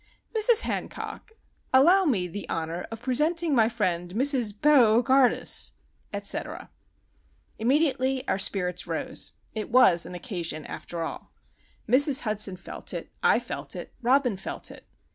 [0.35, 0.61] ——Mrs.
[0.61, 1.33] Hancock,
[1.71, 4.51] allow me the Honour of Presenting my friend Mrs.
[4.59, 5.73] Bo gardus;
[6.11, 6.71] etc.——"
[7.59, 9.33] Immediately our spirits rose.
[9.53, 11.31] It was an Occasion, after all.
[11.87, 12.21] Mrs.
[12.21, 14.87] Hudson felt it, I felt it, Robin felt it.